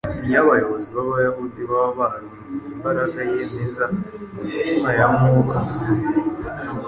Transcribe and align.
Iyo 0.27 0.37
abayobozi 0.43 0.87
b’Abayahudi 0.95 1.61
baba 1.71 1.99
barumviye 2.13 2.67
imbaraga 2.75 3.19
yemeza 3.31 3.83
imitima 4.43 4.89
ya 4.97 5.05
Mwuka 5.13 5.55
Muziranenge 5.63 6.19